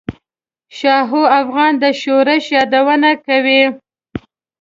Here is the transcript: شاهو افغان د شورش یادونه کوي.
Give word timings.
شاهو 0.77 1.21
افغان 1.41 1.73
د 1.81 1.83
شورش 2.01 2.45
یادونه 2.57 3.09
کوي. 3.25 3.63